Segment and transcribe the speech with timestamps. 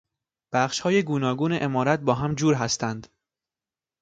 [0.53, 3.07] بخشهای گوناگون عمارت با هم جور هستند.